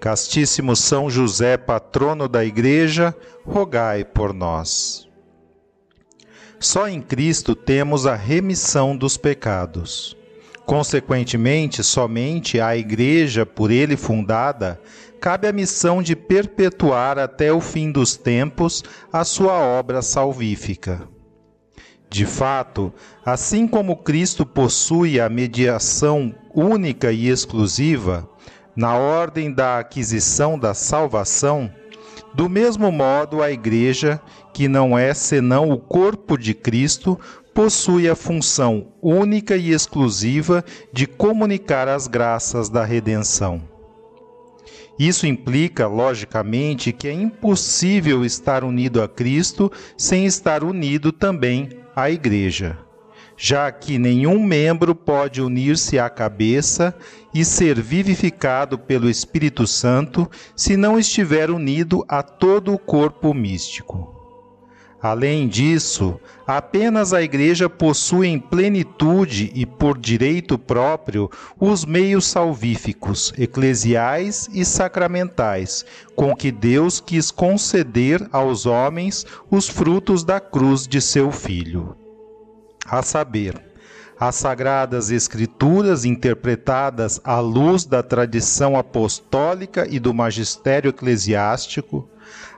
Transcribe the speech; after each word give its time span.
Castíssimo 0.00 0.76
São 0.76 1.10
José, 1.10 1.56
patrono 1.56 2.28
da 2.28 2.44
Igreja, 2.44 3.14
rogai 3.44 4.04
por 4.04 4.32
nós. 4.32 5.08
Só 6.60 6.88
em 6.88 7.00
Cristo 7.00 7.54
temos 7.54 8.06
a 8.06 8.14
remissão 8.14 8.96
dos 8.96 9.16
pecados. 9.16 10.16
Consequentemente, 10.64 11.82
somente 11.82 12.60
à 12.60 12.76
Igreja, 12.76 13.44
por 13.44 13.70
ele 13.70 13.96
fundada, 13.96 14.80
cabe 15.20 15.48
a 15.48 15.52
missão 15.52 16.00
de 16.00 16.14
perpetuar 16.14 17.18
até 17.18 17.52
o 17.52 17.60
fim 17.60 17.90
dos 17.90 18.16
tempos 18.16 18.84
a 19.12 19.24
sua 19.24 19.54
obra 19.54 20.00
salvífica. 20.00 21.08
De 22.10 22.24
fato, 22.24 22.92
assim 23.24 23.66
como 23.66 23.96
Cristo 23.96 24.46
possui 24.46 25.20
a 25.20 25.28
mediação 25.28 26.34
única 26.54 27.12
e 27.12 27.28
exclusiva, 27.28 28.28
na 28.76 28.94
ordem 28.94 29.52
da 29.52 29.78
aquisição 29.78 30.58
da 30.58 30.74
salvação, 30.74 31.72
do 32.34 32.48
mesmo 32.48 32.92
modo 32.92 33.42
a 33.42 33.50
Igreja, 33.50 34.20
que 34.52 34.68
não 34.68 34.96
é 34.96 35.12
senão 35.14 35.70
o 35.70 35.78
corpo 35.78 36.36
de 36.36 36.54
Cristo, 36.54 37.18
possui 37.54 38.08
a 38.08 38.14
função 38.14 38.92
única 39.02 39.56
e 39.56 39.70
exclusiva 39.70 40.64
de 40.92 41.06
comunicar 41.06 41.88
as 41.88 42.06
graças 42.06 42.68
da 42.68 42.84
redenção. 42.84 43.62
Isso 44.98 45.26
implica, 45.26 45.86
logicamente, 45.86 46.92
que 46.92 47.08
é 47.08 47.12
impossível 47.12 48.24
estar 48.24 48.64
unido 48.64 49.02
a 49.02 49.08
Cristo 49.08 49.70
sem 49.96 50.26
estar 50.26 50.64
unido 50.64 51.12
também 51.12 51.70
à 51.94 52.10
Igreja 52.10 52.78
já 53.40 53.70
que 53.70 53.98
nenhum 53.98 54.42
membro 54.42 54.96
pode 54.96 55.40
unir-se 55.40 55.96
à 55.96 56.10
cabeça 56.10 56.92
e 57.32 57.44
ser 57.44 57.80
vivificado 57.80 58.76
pelo 58.76 59.08
Espírito 59.08 59.64
Santo 59.64 60.28
se 60.56 60.76
não 60.76 60.98
estiver 60.98 61.48
unido 61.48 62.04
a 62.08 62.20
todo 62.20 62.74
o 62.74 62.78
corpo 62.78 63.32
místico. 63.32 64.16
Além 65.00 65.46
disso, 65.46 66.18
apenas 66.44 67.12
a 67.12 67.22
Igreja 67.22 67.70
possui 67.70 68.26
em 68.26 68.40
plenitude 68.40 69.52
e 69.54 69.64
por 69.64 69.96
direito 69.96 70.58
próprio 70.58 71.30
os 71.60 71.84
meios 71.84 72.26
salvíficos, 72.26 73.32
eclesiais 73.38 74.50
e 74.52 74.64
sacramentais, 74.64 75.84
com 76.16 76.34
que 76.34 76.50
Deus 76.50 76.98
quis 76.98 77.30
conceder 77.30 78.26
aos 78.32 78.66
homens 78.66 79.24
os 79.48 79.68
frutos 79.68 80.24
da 80.24 80.40
cruz 80.40 80.88
de 80.88 81.00
seu 81.00 81.30
Filho 81.30 81.94
a 82.86 83.02
saber, 83.02 83.68
as 84.18 84.34
Sagradas 84.34 85.10
Escrituras 85.10 86.04
interpretadas 86.04 87.20
à 87.22 87.38
luz 87.38 87.84
da 87.84 88.02
tradição 88.02 88.76
apostólica 88.76 89.86
e 89.88 90.00
do 90.00 90.12
magistério 90.12 90.88
eclesiástico, 90.88 92.08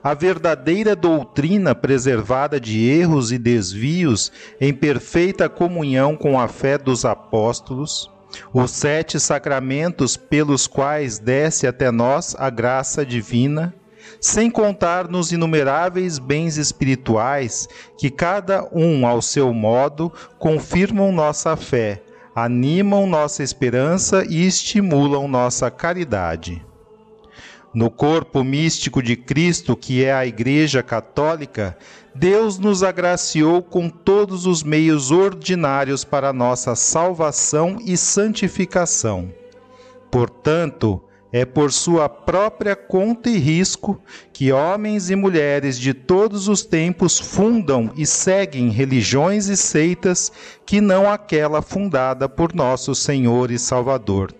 a 0.02 0.14
verdadeira 0.14 0.96
doutrina 0.96 1.74
preservada 1.74 2.58
de 2.58 2.88
erros 2.88 3.30
e 3.30 3.38
desvios 3.38 4.32
em 4.58 4.72
perfeita 4.72 5.48
comunhão 5.48 6.16
com 6.16 6.40
a 6.40 6.48
fé 6.48 6.78
dos 6.78 7.04
apóstolos, 7.04 8.10
os 8.52 8.70
sete 8.70 9.20
sacramentos 9.20 10.16
pelos 10.16 10.66
quais 10.66 11.18
desce 11.18 11.66
até 11.66 11.90
nós 11.90 12.34
a 12.38 12.48
graça 12.48 13.04
divina, 13.04 13.74
sem 14.20 14.50
contar 14.50 15.08
nos 15.08 15.32
inumeráveis 15.32 16.18
bens 16.18 16.58
espirituais 16.58 17.68
que 17.96 18.10
cada 18.10 18.68
um 18.70 19.06
ao 19.06 19.22
seu 19.22 19.52
modo 19.54 20.12
confirmam 20.38 21.10
nossa 21.10 21.56
fé, 21.56 22.02
animam 22.34 23.06
nossa 23.06 23.42
esperança 23.42 24.24
e 24.28 24.46
estimulam 24.46 25.26
nossa 25.26 25.70
caridade. 25.70 26.64
No 27.72 27.88
corpo 27.88 28.42
místico 28.42 29.00
de 29.00 29.16
Cristo, 29.16 29.76
que 29.76 30.04
é 30.04 30.12
a 30.12 30.26
Igreja 30.26 30.82
Católica, 30.82 31.78
Deus 32.12 32.58
nos 32.58 32.82
agraciou 32.82 33.62
com 33.62 33.88
todos 33.88 34.44
os 34.44 34.64
meios 34.64 35.12
ordinários 35.12 36.04
para 36.04 36.32
nossa 36.32 36.74
salvação 36.74 37.78
e 37.84 37.96
santificação. 37.96 39.32
Portanto, 40.10 41.00
é 41.32 41.44
por 41.44 41.72
sua 41.72 42.08
própria 42.08 42.74
conta 42.74 43.30
e 43.30 43.38
risco 43.38 44.00
que 44.32 44.52
homens 44.52 45.10
e 45.10 45.16
mulheres 45.16 45.78
de 45.78 45.94
todos 45.94 46.48
os 46.48 46.64
tempos 46.64 47.18
fundam 47.18 47.90
e 47.96 48.04
seguem 48.04 48.68
religiões 48.70 49.46
e 49.46 49.56
seitas 49.56 50.32
que 50.66 50.80
não 50.80 51.10
aquela 51.10 51.62
fundada 51.62 52.28
por 52.28 52.54
nosso 52.54 52.94
Senhor 52.94 53.50
e 53.50 53.58
Salvador, 53.58 54.34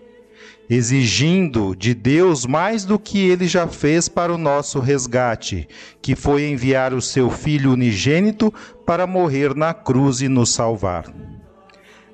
exigindo 0.69 1.75
de 1.75 1.93
Deus 1.93 2.45
mais 2.45 2.83
do 2.83 2.99
que 2.99 3.19
ele 3.19 3.47
já 3.47 3.67
fez 3.67 4.09
para 4.09 4.33
o 4.33 4.37
nosso 4.37 4.79
resgate, 4.79 5.67
que 6.01 6.15
foi 6.15 6.49
enviar 6.49 6.93
o 6.93 7.01
seu 7.01 7.29
Filho 7.29 7.71
unigênito 7.71 8.53
para 8.85 9.07
morrer 9.07 9.55
na 9.55 9.73
cruz 9.73 10.21
e 10.21 10.27
nos 10.27 10.53
salvar. 10.53 11.05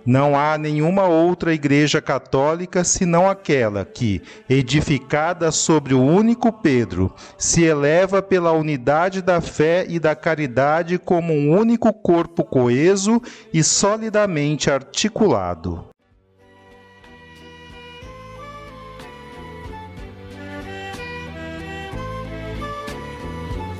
Não 0.08 0.40
há 0.40 0.58
nenhuma 0.58 1.04
outra 1.04 1.54
igreja 1.54 2.02
católica 2.02 2.82
senão 2.86 3.30
aquela 3.30 3.84
que, 3.84 4.22
edificada 4.50 5.52
sobre 5.52 5.94
o 5.94 6.02
único 6.02 6.50
Pedro, 6.50 7.14
se 7.38 7.66
eleva 7.66 8.22
pela 8.22 8.54
unidade 8.54 9.22
da 9.22 9.42
fé 9.42 9.86
e 9.86 10.00
da 10.00 10.16
caridade 10.16 10.98
como 10.98 11.34
um 11.34 11.52
único 11.52 11.92
corpo 11.92 12.46
coeso 12.46 13.22
e 13.54 13.62
solidamente 13.62 14.72
articulado. 14.72 15.90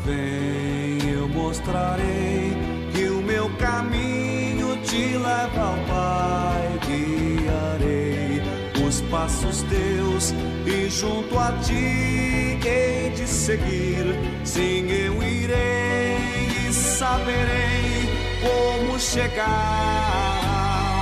Vem, 0.04 1.10
eu 1.10 1.30
mostrarei 1.30 2.17
os 8.88 9.02
passos 9.02 9.64
teus 9.64 10.34
e 10.66 10.90
junto 10.90 11.38
a 11.38 11.52
ti 11.64 12.58
hei 12.66 13.12
de 13.14 13.28
seguir. 13.28 14.06
Sim, 14.46 14.90
eu 14.90 15.22
irei 15.22 16.18
e 16.68 16.74
saberei 16.74 18.10
como 18.42 18.98
chegar 18.98 20.42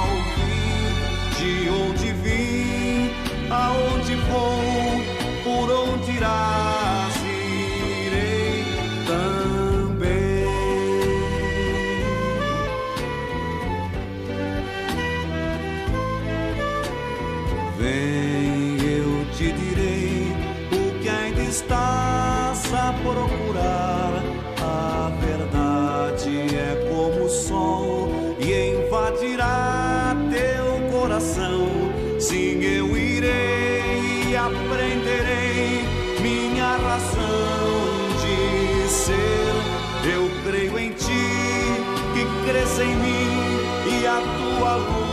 ao 0.02 0.08
fim, 0.34 1.38
de 1.38 1.70
onde 1.70 2.12
vim, 2.24 3.12
aonde 3.52 4.16
vou, 4.16 5.04
por 5.44 5.72
onde 5.72 6.12
irás. 6.12 6.75
estás 21.66 22.74
a 22.74 22.94
procurar. 23.02 24.14
A 24.62 25.12
verdade 25.20 26.56
é 26.56 26.88
como 26.90 27.26
o 27.26 27.30
sol 27.30 28.10
e 28.40 28.76
invadirá 28.76 30.16
teu 30.32 31.00
coração. 31.00 31.68
Sim, 32.20 32.62
eu 32.64 32.96
irei 32.96 34.30
e 34.30 34.36
aprenderei 34.36 35.84
minha 36.22 36.78
razão 36.78 37.68
de 38.22 38.88
ser. 38.88 40.16
Eu 40.16 40.30
creio 40.44 40.78
em 40.80 40.92
ti, 40.92 41.28
que 42.14 42.50
cresce 42.50 42.84
em 42.84 42.96
mim 42.96 44.02
e 44.02 44.08
a 44.08 44.22
tua 44.22 44.76
luz 44.76 45.05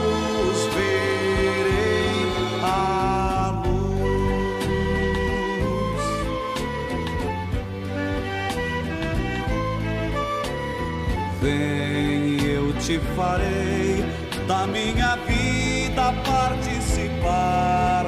te 12.93 12.99
farei 13.17 14.05
da 14.47 14.67
minha 14.67 15.17
vida 15.27 16.13
participar. 16.25 18.05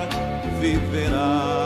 Viverás 0.61 1.64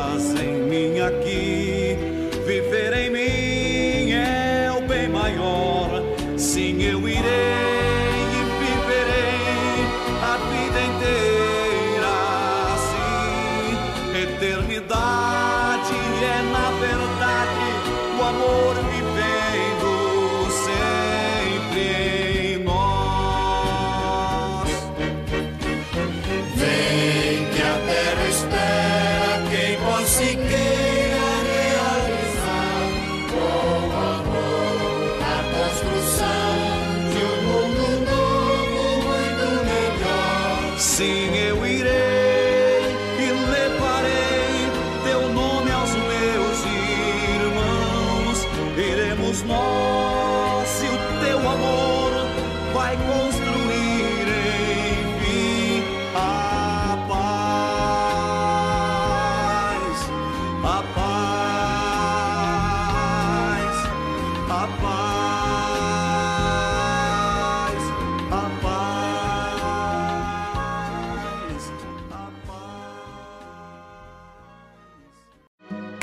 melhor. 40.79 41.28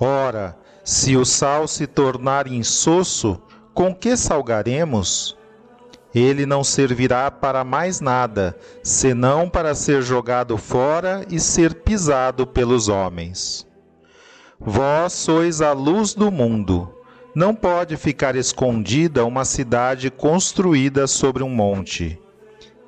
Ora, 0.00 0.56
se 0.84 1.16
o 1.16 1.24
sal 1.24 1.66
se 1.66 1.86
tornar 1.86 2.46
insosso, 2.46 3.40
com 3.72 3.94
que 3.94 4.16
salgaremos? 4.16 5.36
Ele 6.14 6.46
não 6.46 6.62
servirá 6.62 7.30
para 7.30 7.64
mais 7.64 8.00
nada, 8.00 8.56
senão 8.82 9.48
para 9.48 9.74
ser 9.74 10.02
jogado 10.02 10.56
fora 10.56 11.24
e 11.30 11.40
ser 11.40 11.74
pisado 11.74 12.46
pelos 12.46 12.88
homens. 12.88 13.66
Vós 14.58 15.12
sois 15.12 15.60
a 15.60 15.72
luz 15.72 16.14
do 16.14 16.30
mundo. 16.30 16.90
Não 17.34 17.54
pode 17.54 17.96
ficar 17.96 18.34
escondida 18.34 19.24
uma 19.26 19.44
cidade 19.44 20.10
construída 20.10 21.06
sobre 21.06 21.42
um 21.42 21.50
monte. 21.50 22.18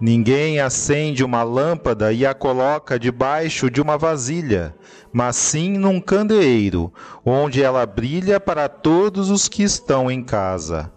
Ninguém 0.00 0.60
acende 0.60 1.24
uma 1.24 1.42
lâmpada 1.42 2.12
e 2.12 2.24
a 2.24 2.32
coloca 2.32 2.98
debaixo 2.98 3.68
de 3.68 3.80
uma 3.80 3.98
vasilha, 3.98 4.72
mas 5.12 5.34
sim 5.34 5.76
num 5.76 6.00
candeeiro, 6.00 6.92
onde 7.24 7.60
ela 7.60 7.84
brilha 7.84 8.38
para 8.38 8.68
todos 8.68 9.28
os 9.28 9.48
que 9.48 9.64
estão 9.64 10.08
em 10.08 10.22
casa. 10.22 10.92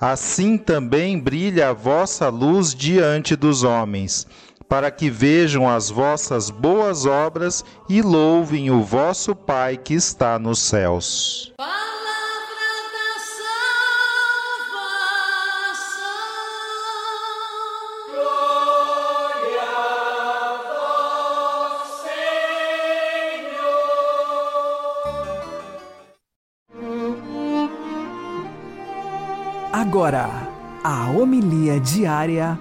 Assim 0.00 0.56
também 0.56 1.18
brilha 1.18 1.70
a 1.70 1.72
vossa 1.72 2.28
luz 2.28 2.72
diante 2.72 3.34
dos 3.34 3.64
homens, 3.64 4.24
para 4.68 4.88
que 4.88 5.10
vejam 5.10 5.68
as 5.68 5.90
vossas 5.90 6.48
boas 6.48 7.06
obras 7.06 7.64
e 7.88 8.02
louvem 8.02 8.70
o 8.70 8.82
vosso 8.82 9.34
Pai 9.34 9.76
que 9.76 9.94
está 9.94 10.38
nos 10.38 10.60
céus. 10.60 11.52
Palavra 11.56 12.13
Agora, 29.94 30.26
a 30.82 31.08
homilia 31.12 31.78
diária 31.78 32.58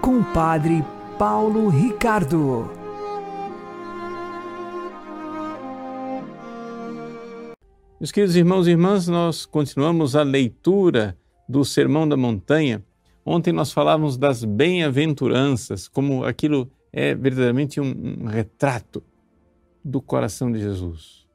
com 0.00 0.20
o 0.20 0.24
Padre 0.32 0.84
Paulo 1.18 1.68
Ricardo. 1.68 2.70
Meus 7.98 8.12
queridos 8.12 8.36
irmãos 8.36 8.68
e 8.68 8.70
irmãs, 8.70 9.08
nós 9.08 9.44
continuamos 9.44 10.14
a 10.14 10.22
leitura 10.22 11.18
do 11.48 11.64
Sermão 11.64 12.08
da 12.08 12.16
Montanha. 12.16 12.84
Ontem 13.24 13.52
nós 13.52 13.72
falávamos 13.72 14.16
das 14.16 14.44
bem-aventuranças, 14.44 15.88
como 15.88 16.24
aquilo 16.24 16.70
é 16.92 17.16
verdadeiramente 17.16 17.80
um, 17.80 18.20
um 18.20 18.26
retrato 18.26 19.02
do 19.84 20.00
coração 20.00 20.52
de 20.52 20.60
Jesus. 20.60 21.26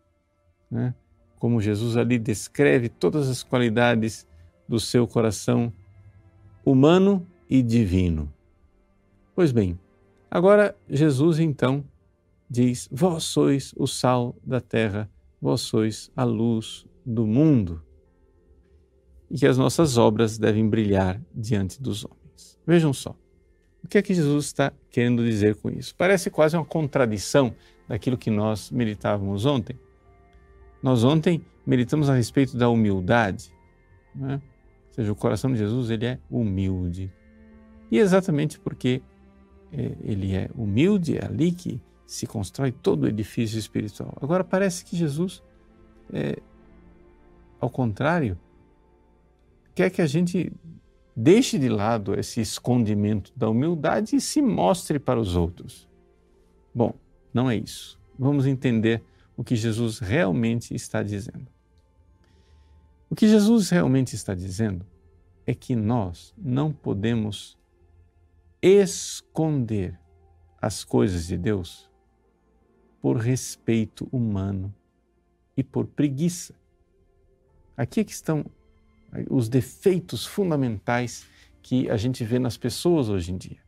Né? 0.71 0.95
Como 1.37 1.59
Jesus 1.59 1.97
ali 1.97 2.17
descreve 2.17 2.87
todas 2.87 3.27
as 3.27 3.43
qualidades 3.43 4.30
do 4.67 4.79
seu 4.79 5.07
coração 5.07 5.71
humano 6.65 7.25
e 7.49 7.61
divino. 7.61 8.31
Pois 9.35 9.51
bem, 9.51 9.79
agora 10.29 10.75
Jesus 10.89 11.39
então 11.39 11.83
diz: 12.49 12.87
Vós 12.91 13.23
sois 13.23 13.73
o 13.77 13.87
sal 13.87 14.35
da 14.43 14.61
terra, 14.61 15.09
vós 15.41 15.61
sois 15.61 16.11
a 16.15 16.23
luz 16.23 16.85
do 17.05 17.25
mundo. 17.25 17.81
E 19.29 19.37
que 19.37 19.47
as 19.47 19.57
nossas 19.57 19.97
obras 19.97 20.37
devem 20.37 20.67
brilhar 20.67 21.21
diante 21.33 21.81
dos 21.81 22.03
homens. 22.03 22.59
Vejam 22.67 22.91
só, 22.91 23.15
o 23.83 23.87
que 23.87 23.97
é 23.97 24.01
que 24.01 24.13
Jesus 24.13 24.45
está 24.45 24.71
querendo 24.89 25.23
dizer 25.25 25.55
com 25.55 25.69
isso? 25.69 25.95
Parece 25.95 26.29
quase 26.29 26.55
uma 26.55 26.65
contradição 26.65 27.55
daquilo 27.87 28.17
que 28.17 28.29
nós 28.29 28.69
meditávamos 28.69 29.45
ontem. 29.45 29.79
Nós 30.83 31.03
ontem 31.03 31.45
meditamos 31.65 32.09
a 32.09 32.15
respeito 32.15 32.57
da 32.57 32.69
humildade, 32.69 33.53
né? 34.13 34.41
Ou 34.91 34.95
seja, 34.95 35.11
o 35.11 35.15
coração 35.15 35.51
de 35.51 35.57
Jesus 35.57 35.89
ele 35.89 36.05
é 36.05 36.19
humilde. 36.29 37.11
E 37.89 37.97
exatamente 37.97 38.59
porque 38.59 39.01
é, 39.71 39.91
ele 40.03 40.35
é 40.35 40.49
humilde, 40.53 41.17
é 41.17 41.25
ali 41.25 41.51
que 41.53 41.81
se 42.05 42.27
constrói 42.27 42.73
todo 42.73 43.03
o 43.03 43.07
edifício 43.07 43.57
espiritual. 43.57 44.13
Agora 44.21 44.43
parece 44.43 44.83
que 44.83 44.97
Jesus, 44.97 45.41
é, 46.11 46.37
ao 47.57 47.69
contrário, 47.69 48.37
quer 49.73 49.89
que 49.89 50.01
a 50.01 50.05
gente 50.07 50.51
deixe 51.15 51.57
de 51.57 51.69
lado 51.69 52.13
esse 52.19 52.41
escondimento 52.41 53.31
da 53.33 53.49
humildade 53.49 54.17
e 54.17 54.21
se 54.21 54.41
mostre 54.41 54.99
para 54.99 55.19
os 55.19 55.37
outros. 55.37 55.87
Bom, 56.75 56.93
não 57.33 57.49
é 57.49 57.55
isso. 57.55 57.97
Vamos 58.19 58.45
entender 58.45 59.01
o 59.37 59.43
que 59.43 59.55
Jesus 59.55 59.99
realmente 59.99 60.75
está 60.75 61.01
dizendo. 61.01 61.47
O 63.11 63.15
que 63.15 63.27
Jesus 63.27 63.69
realmente 63.69 64.15
está 64.15 64.33
dizendo 64.33 64.85
é 65.45 65.53
que 65.53 65.75
nós 65.75 66.33
não 66.37 66.71
podemos 66.71 67.57
esconder 68.61 69.99
as 70.61 70.85
coisas 70.85 71.27
de 71.27 71.37
Deus 71.37 71.91
por 73.01 73.17
respeito 73.17 74.07
humano 74.13 74.73
e 75.57 75.61
por 75.61 75.87
preguiça. 75.87 76.55
Aqui 77.75 77.99
é 77.99 78.03
que 78.05 78.13
estão 78.13 78.45
os 79.29 79.49
defeitos 79.49 80.25
fundamentais 80.25 81.27
que 81.61 81.89
a 81.89 81.97
gente 81.97 82.23
vê 82.23 82.39
nas 82.39 82.55
pessoas 82.55 83.09
hoje 83.09 83.33
em 83.33 83.37
dia. 83.37 83.59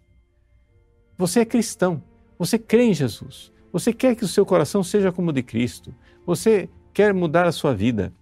Você 1.18 1.42
é 1.42 1.46
cristão, 1.46 2.02
você 2.40 2.58
crê 2.58 2.84
em 2.84 2.94
Jesus, 2.94 3.52
você 3.74 3.92
quer 3.92 4.16
que 4.16 4.24
o 4.24 4.28
seu 4.28 4.46
coração 4.46 4.82
seja 4.82 5.12
como 5.12 5.32
o 5.32 5.34
de 5.34 5.44
Cristo, 5.44 5.94
você 6.26 6.70
quer 6.94 7.14
mudar 7.14 7.46
a 7.46 7.52
sua 7.52 7.76
vida, 7.76 8.14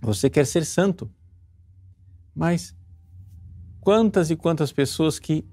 você 0.00 0.30
quer 0.30 0.46
ser 0.46 0.64
santo. 0.64 1.10
Mas 2.34 2.76
quantas 3.80 4.30
e 4.30 4.36
quantas 4.36 4.72
pessoas 4.72 5.18
que 5.18 5.44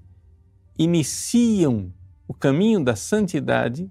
iniciam 0.78 1.92
o 2.28 2.34
caminho 2.34 2.82
da 2.82 2.96
santidade 2.96 3.90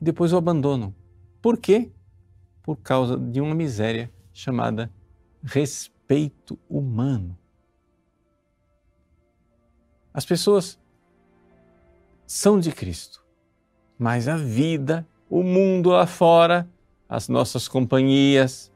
e 0.00 0.04
depois 0.04 0.32
o 0.32 0.36
abandonam. 0.36 0.94
Por 1.42 1.58
quê? 1.58 1.90
Por 2.62 2.76
causa 2.76 3.16
de 3.16 3.40
uma 3.40 3.54
miséria 3.54 4.12
chamada 4.32 4.90
respeito 5.42 6.58
humano. 6.68 7.36
As 10.12 10.24
pessoas 10.24 10.78
são 12.26 12.58
de 12.58 12.72
Cristo, 12.72 13.24
mas 13.98 14.28
a 14.28 14.36
vida, 14.36 15.06
o 15.30 15.42
mundo 15.42 15.90
lá 15.90 16.06
fora, 16.06 16.68
as 17.08 17.28
nossas 17.28 17.68
companhias, 17.68 18.72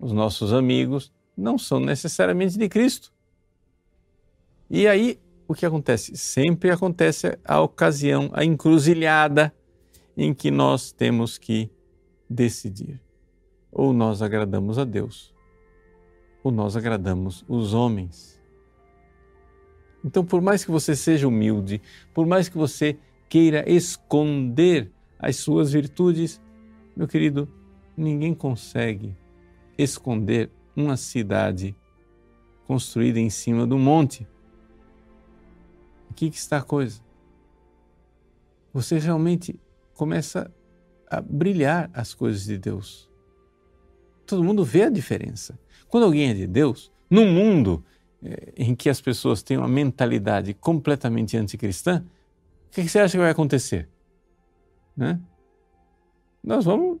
os 0.00 0.12
nossos 0.12 0.52
amigos, 0.52 1.12
não 1.36 1.58
são 1.58 1.78
necessariamente 1.78 2.58
de 2.58 2.68
Cristo. 2.68 3.12
E 4.68 4.86
aí, 4.88 5.20
o 5.46 5.54
que 5.54 5.66
acontece? 5.66 6.16
Sempre 6.16 6.70
acontece 6.70 7.38
a 7.44 7.60
ocasião, 7.60 8.30
a 8.32 8.44
encruzilhada 8.44 9.54
em 10.16 10.32
que 10.32 10.50
nós 10.50 10.92
temos 10.92 11.38
que 11.38 11.70
decidir. 12.28 13.00
Ou 13.70 13.92
nós 13.92 14.22
agradamos 14.22 14.78
a 14.78 14.84
Deus, 14.84 15.34
ou 16.42 16.50
nós 16.50 16.76
agradamos 16.76 17.44
os 17.48 17.74
homens. 17.74 18.40
Então, 20.04 20.24
por 20.24 20.40
mais 20.40 20.64
que 20.64 20.70
você 20.70 20.96
seja 20.96 21.28
humilde, 21.28 21.80
por 22.14 22.26
mais 22.26 22.48
que 22.48 22.56
você 22.56 22.98
queira 23.28 23.70
esconder 23.70 24.90
as 25.18 25.36
suas 25.36 25.72
virtudes, 25.72 26.40
meu 26.96 27.06
querido, 27.06 27.48
ninguém 27.96 28.34
consegue 28.34 29.16
esconder 29.82 30.50
uma 30.76 30.96
cidade 30.96 31.74
construída 32.66 33.18
em 33.18 33.30
cima 33.30 33.66
do 33.66 33.78
monte. 33.78 34.26
Aqui 36.10 36.30
que 36.30 36.36
está 36.36 36.58
a 36.58 36.62
coisa. 36.62 37.00
Você 38.72 38.98
realmente 38.98 39.58
começa 39.94 40.52
a 41.08 41.20
brilhar 41.20 41.90
as 41.92 42.14
coisas 42.14 42.44
de 42.44 42.58
Deus. 42.58 43.10
Todo 44.26 44.44
mundo 44.44 44.64
vê 44.64 44.84
a 44.84 44.90
diferença. 44.90 45.58
Quando 45.88 46.04
alguém 46.04 46.30
é 46.30 46.34
de 46.34 46.46
Deus, 46.46 46.92
num 47.08 47.28
mundo 47.32 47.84
eh, 48.22 48.52
em 48.56 48.74
que 48.76 48.88
as 48.88 49.00
pessoas 49.00 49.42
têm 49.42 49.56
uma 49.56 49.66
mentalidade 49.66 50.54
completamente 50.54 51.36
anticristã, 51.36 52.04
o 52.68 52.70
que 52.70 52.88
você 52.88 53.00
acha 53.00 53.12
que 53.12 53.22
vai 53.22 53.30
acontecer? 53.30 53.88
Né? 54.96 55.20
Nós 56.42 56.64
vamos 56.64 57.00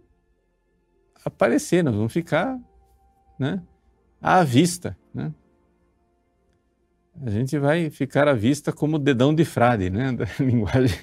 aparecer, 1.24 1.84
nós 1.84 1.94
vamos 1.94 2.12
ficar 2.12 2.58
né, 3.40 3.62
à 4.20 4.44
vista. 4.44 4.94
Né? 5.14 5.32
A 7.24 7.30
gente 7.30 7.58
vai 7.58 7.88
ficar 7.88 8.28
à 8.28 8.34
vista 8.34 8.70
como 8.70 8.98
dedão 8.98 9.34
de 9.34 9.46
frade, 9.46 9.88
né, 9.88 10.12
da 10.12 10.26
linguagem, 10.38 11.00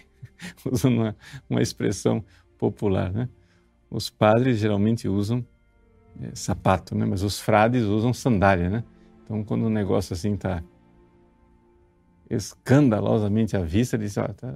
usando 0.71 0.97
uma, 0.97 1.15
uma 1.49 1.61
expressão 1.63 2.23
popular. 2.59 3.11
Né? 3.11 3.27
Os 3.89 4.11
padres 4.11 4.59
geralmente 4.59 5.07
usam 5.07 5.43
é, 6.21 6.35
sapato, 6.35 6.95
né? 6.95 7.05
mas 7.05 7.23
os 7.23 7.39
frades 7.39 7.83
usam 7.83 8.13
sandália. 8.13 8.69
Né? 8.69 8.83
Então, 9.23 9.43
quando 9.43 9.65
o 9.65 9.69
negócio 9.69 10.13
assim 10.13 10.35
está 10.35 10.63
escandalosamente 12.29 13.57
à 13.57 13.63
vista, 13.63 13.97
diz, 13.97 14.15
está 14.15 14.33
ah, 14.43 14.55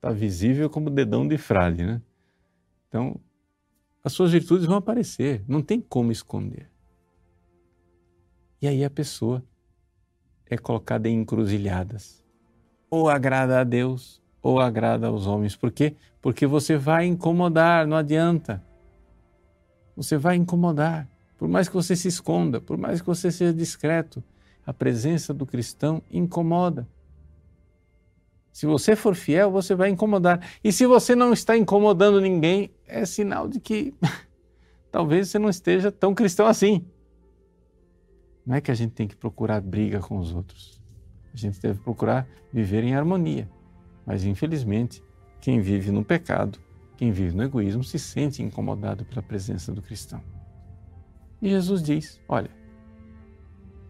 tá 0.00 0.10
visível 0.10 0.70
como 0.70 0.88
dedão 0.88 1.28
de 1.28 1.36
frade. 1.36 1.84
Né? 1.84 2.00
Então, 2.88 3.20
as 4.02 4.14
suas 4.14 4.32
virtudes 4.32 4.64
vão 4.64 4.76
aparecer, 4.76 5.44
não 5.46 5.60
tem 5.60 5.78
como 5.78 6.10
esconder. 6.10 6.70
E 8.60 8.66
aí 8.66 8.84
a 8.84 8.90
pessoa 8.90 9.42
é 10.50 10.58
colocada 10.58 11.08
em 11.08 11.20
encruzilhadas. 11.20 12.24
Ou 12.90 13.08
agrada 13.08 13.60
a 13.60 13.64
Deus, 13.64 14.20
ou 14.42 14.60
agrada 14.60 15.06
aos 15.06 15.26
homens. 15.26 15.54
Por 15.54 15.70
quê? 15.70 15.94
Porque 16.20 16.46
você 16.46 16.76
vai 16.76 17.06
incomodar, 17.06 17.86
não 17.86 17.96
adianta. 17.96 18.64
Você 19.96 20.16
vai 20.16 20.36
incomodar. 20.36 21.08
Por 21.36 21.48
mais 21.48 21.68
que 21.68 21.74
você 21.74 21.94
se 21.94 22.08
esconda, 22.08 22.60
por 22.60 22.76
mais 22.76 23.00
que 23.00 23.06
você 23.06 23.30
seja 23.30 23.52
discreto, 23.52 24.22
a 24.66 24.72
presença 24.72 25.32
do 25.32 25.46
cristão 25.46 26.02
incomoda. 26.10 26.88
Se 28.52 28.66
você 28.66 28.96
for 28.96 29.14
fiel, 29.14 29.52
você 29.52 29.74
vai 29.74 29.88
incomodar. 29.88 30.44
E 30.64 30.72
se 30.72 30.84
você 30.84 31.14
não 31.14 31.32
está 31.32 31.56
incomodando 31.56 32.20
ninguém, 32.20 32.72
é 32.86 33.04
sinal 33.04 33.46
de 33.46 33.60
que 33.60 33.94
talvez 34.90 35.28
você 35.28 35.38
não 35.38 35.48
esteja 35.48 35.92
tão 35.92 36.12
cristão 36.12 36.46
assim. 36.46 36.84
Não 38.48 38.56
é 38.56 38.62
que 38.62 38.70
a 38.70 38.74
gente 38.74 38.92
tem 38.92 39.06
que 39.06 39.14
procurar 39.14 39.60
briga 39.60 40.00
com 40.00 40.16
os 40.16 40.34
outros. 40.34 40.80
A 41.34 41.36
gente 41.36 41.60
deve 41.60 41.80
procurar 41.80 42.26
viver 42.50 42.82
em 42.82 42.94
harmonia. 42.94 43.46
Mas, 44.06 44.24
infelizmente, 44.24 45.04
quem 45.38 45.60
vive 45.60 45.90
no 45.90 46.02
pecado, 46.02 46.58
quem 46.96 47.12
vive 47.12 47.36
no 47.36 47.42
egoísmo, 47.42 47.84
se 47.84 47.98
sente 47.98 48.42
incomodado 48.42 49.04
pela 49.04 49.20
presença 49.20 49.70
do 49.70 49.82
cristão. 49.82 50.22
E 51.42 51.50
Jesus 51.50 51.82
diz: 51.82 52.22
Olha, 52.26 52.48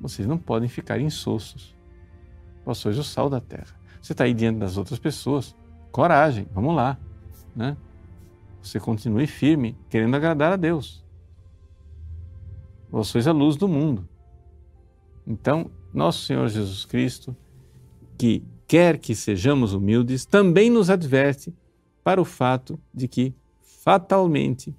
vocês 0.00 0.26
não 0.26 0.36
podem 0.36 0.68
ficar 0.68 0.98
insossos. 0.98 1.76
Vós 2.64 2.78
sois 2.78 2.98
o 2.98 3.04
sal 3.04 3.30
da 3.30 3.40
terra. 3.40 3.78
Você 4.02 4.12
está 4.12 4.24
aí 4.24 4.34
diante 4.34 4.58
das 4.58 4.76
outras 4.76 4.98
pessoas, 4.98 5.54
coragem, 5.92 6.48
vamos 6.52 6.74
lá. 6.74 6.98
Né? 7.54 7.76
Você 8.60 8.80
continue 8.80 9.28
firme, 9.28 9.78
querendo 9.88 10.16
agradar 10.16 10.54
a 10.54 10.56
Deus. 10.56 11.06
Vós 12.90 13.06
sois 13.06 13.28
a 13.28 13.32
luz 13.32 13.54
do 13.54 13.68
mundo. 13.68 14.08
Então, 15.28 15.70
nosso 15.92 16.24
Senhor 16.24 16.48
Jesus 16.48 16.86
Cristo, 16.86 17.36
que 18.16 18.42
quer 18.66 18.96
que 18.96 19.14
sejamos 19.14 19.74
humildes, 19.74 20.24
também 20.24 20.70
nos 20.70 20.88
adverte 20.88 21.54
para 22.02 22.18
o 22.18 22.24
fato 22.24 22.80
de 22.94 23.06
que, 23.06 23.34
fatalmente, 23.60 24.74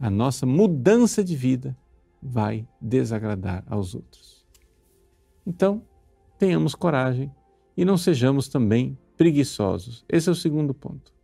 a 0.00 0.10
nossa 0.10 0.44
mudança 0.44 1.22
de 1.22 1.36
vida 1.36 1.78
vai 2.20 2.66
desagradar 2.80 3.62
aos 3.68 3.94
outros. 3.94 4.44
Então, 5.46 5.82
tenhamos 6.36 6.74
coragem 6.74 7.32
e 7.76 7.84
não 7.84 7.96
sejamos 7.96 8.48
também 8.48 8.98
preguiçosos. 9.16 10.04
Esse 10.08 10.28
é 10.28 10.32
o 10.32 10.34
segundo 10.34 10.74
ponto. 10.74 11.14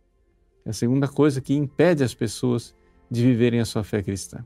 É 0.63 0.69
a 0.69 0.73
segunda 0.73 1.07
coisa 1.09 1.41
que 1.41 1.53
impede 1.53 2.01
as 2.01 2.13
pessoas 2.13 2.73
de 3.11 3.21
viverem 3.21 3.59
a 3.59 3.65
sua 3.65 3.83
fé 3.83 4.01
cristã. 4.01 4.45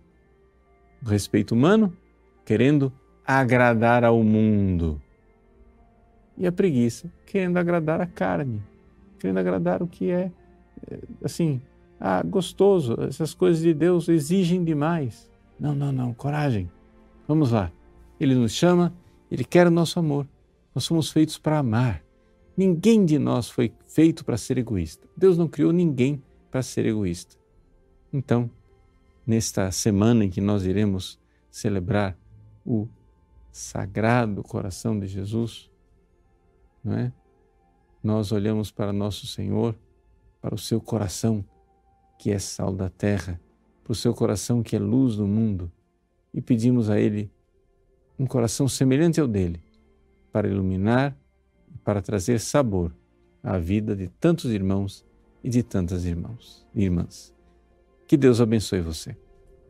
O 1.05 1.09
respeito 1.09 1.53
humano, 1.53 1.95
querendo 2.43 2.91
agradar 3.39 4.03
ao 4.03 4.23
mundo. 4.23 5.01
E 6.37 6.47
a 6.47 6.51
preguiça, 6.51 7.11
querendo 7.25 7.57
agradar 7.57 8.01
a 8.01 8.05
carne, 8.05 8.61
querendo 9.19 9.37
agradar 9.37 9.81
o 9.81 9.87
que 9.87 10.09
é, 10.09 10.31
é, 10.89 10.99
assim, 11.23 11.61
ah, 11.99 12.23
gostoso, 12.23 12.97
essas 13.01 13.33
coisas 13.33 13.61
de 13.61 13.73
Deus 13.73 14.09
exigem 14.09 14.63
demais. 14.63 15.29
Não, 15.59 15.75
não, 15.75 15.91
não, 15.91 16.13
coragem. 16.13 16.69
Vamos 17.27 17.51
lá. 17.51 17.71
Ele 18.19 18.33
nos 18.33 18.53
chama, 18.53 18.93
ele 19.29 19.43
quer 19.43 19.67
o 19.67 19.71
nosso 19.71 19.99
amor. 19.99 20.27
Nós 20.73 20.83
somos 20.83 21.11
feitos 21.11 21.37
para 21.37 21.59
amar. 21.59 22.03
Ninguém 22.57 23.05
de 23.05 23.19
nós 23.19 23.49
foi 23.49 23.71
feito 23.87 24.25
para 24.25 24.37
ser 24.37 24.57
egoísta. 24.57 25.07
Deus 25.15 25.37
não 25.37 25.47
criou 25.47 25.71
ninguém 25.71 26.21
para 26.49 26.61
ser 26.61 26.85
egoísta. 26.85 27.35
Então, 28.11 28.49
nesta 29.25 29.71
semana 29.71 30.25
em 30.25 30.29
que 30.29 30.41
nós 30.41 30.65
iremos 30.65 31.19
celebrar 31.49 32.17
o 32.65 32.87
sagrado 33.51 34.43
coração 34.43 34.97
de 34.99 35.07
Jesus, 35.07 35.69
não 36.83 36.93
é? 36.97 37.11
Nós 38.03 38.31
olhamos 38.31 38.71
para 38.71 38.91
nosso 38.91 39.27
Senhor, 39.27 39.75
para 40.41 40.55
o 40.55 40.57
seu 40.57 40.81
coração 40.81 41.45
que 42.17 42.31
é 42.31 42.39
sal 42.39 42.73
da 42.73 42.89
terra, 42.89 43.39
para 43.83 43.91
o 43.91 43.95
seu 43.95 44.13
coração 44.13 44.63
que 44.63 44.75
é 44.75 44.79
luz 44.79 45.15
do 45.15 45.27
mundo 45.27 45.71
e 46.33 46.41
pedimos 46.41 46.89
a 46.89 46.99
Ele 46.99 47.31
um 48.17 48.25
coração 48.25 48.67
semelhante 48.67 49.19
ao 49.19 49.27
dele 49.27 49.61
para 50.31 50.47
iluminar 50.47 51.17
e 51.73 51.77
para 51.79 52.01
trazer 52.01 52.39
sabor 52.39 52.95
à 53.43 53.57
vida 53.57 53.95
de 53.95 54.07
tantos 54.07 54.51
irmãos 54.51 55.05
e 55.43 55.49
de 55.49 55.63
tantas 55.63 56.05
irmãos 56.05 56.65
irmãs. 56.73 57.33
Que 58.07 58.15
Deus 58.17 58.41
abençoe 58.41 58.81
você. 58.81 59.15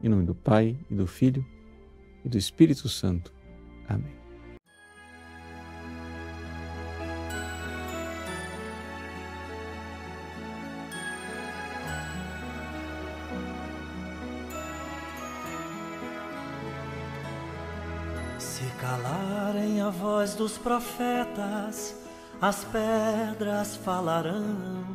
Em 0.01 0.09
nome 0.09 0.25
do 0.25 0.35
Pai 0.35 0.77
e 0.89 0.95
do 0.95 1.05
Filho 1.07 1.45
e 2.23 2.29
do 2.29 2.37
Espírito 2.37 2.89
Santo. 2.89 3.40
Amém. 3.89 4.21
Se 18.37 18.65
calarem 18.79 19.81
a 19.81 19.89
voz 19.89 20.35
dos 20.35 20.57
profetas, 20.57 21.95
as 22.41 22.63
pedras 22.65 23.75
falarão. 23.75 24.85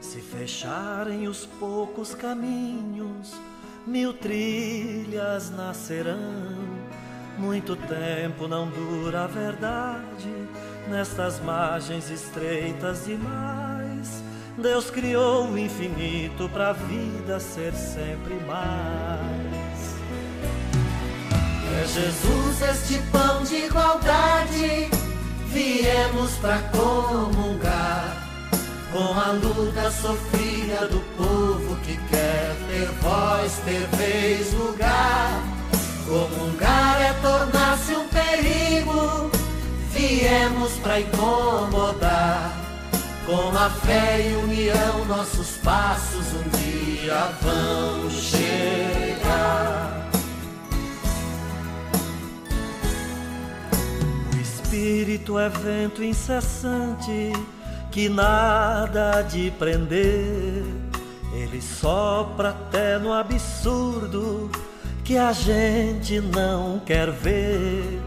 Se 0.00 0.20
fecharem 0.20 1.28
os 1.28 1.44
poucos 1.44 2.14
caminhos, 2.14 3.34
mil 3.86 4.14
trilhas 4.14 5.50
nascerão. 5.50 6.77
Muito 7.38 7.76
tempo 7.76 8.48
não 8.48 8.68
dura 8.68 9.24
a 9.24 9.26
verdade, 9.28 10.48
nestas 10.88 11.38
margens 11.40 12.10
estreitas 12.10 13.04
demais. 13.06 14.22
Deus 14.56 14.90
criou 14.90 15.46
o 15.46 15.58
infinito 15.58 16.48
para 16.48 16.70
a 16.70 16.72
vida 16.72 17.38
ser 17.38 17.72
sempre 17.74 18.34
mais. 18.44 19.78
É 21.80 21.86
Jesus 21.86 22.62
este 22.62 22.98
pão 23.12 23.44
de 23.44 23.66
igualdade 23.66 24.90
viemos 25.46 26.32
para 26.38 26.58
comungar 26.70 28.26
com 28.92 29.14
a 29.18 29.30
luta 29.30 29.90
sofrida 29.92 30.88
do 30.88 30.98
povo 31.16 31.76
que 31.84 31.96
quer 32.08 32.56
ter 32.68 32.88
voz, 33.00 33.60
ter 33.64 33.86
vez, 33.96 34.52
lugar. 34.54 35.57
Comungar 36.08 37.02
é 37.02 37.12
tornar-se 37.20 37.94
um 37.94 38.08
perigo, 38.08 39.30
viemos 39.92 40.72
para 40.78 41.00
incomodar. 41.00 42.56
Com 43.26 43.50
a 43.54 43.68
fé 43.68 44.26
e 44.26 44.36
união, 44.36 45.04
nossos 45.04 45.58
passos 45.58 46.26
um 46.32 46.48
dia 46.56 47.28
vão 47.42 48.10
chegar. 48.10 49.08
espírito 54.40 55.38
é 55.38 55.48
vento 55.48 56.02
incessante 56.02 57.32
que 57.90 58.08
nada 58.08 59.20
de 59.22 59.50
prender. 59.58 60.64
Ele 61.34 61.60
sopra 61.60 62.50
até 62.50 62.98
no 62.98 63.12
absurdo 63.12 64.50
que 65.08 65.16
a 65.16 65.32
gente 65.32 66.20
não 66.20 66.78
quer 66.84 67.10
ver. 67.10 67.98